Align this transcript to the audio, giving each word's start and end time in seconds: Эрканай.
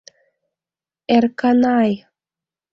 Эрканай. 1.15 1.91